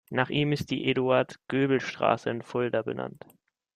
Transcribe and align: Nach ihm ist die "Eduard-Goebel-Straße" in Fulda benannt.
Nach 0.09 0.31
ihm 0.31 0.51
ist 0.51 0.71
die 0.71 0.87
"Eduard-Goebel-Straße" 0.89 2.27
in 2.31 2.41
Fulda 2.41 2.81
benannt. 2.81 3.23